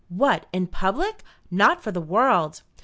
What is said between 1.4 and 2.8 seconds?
Not for the world!"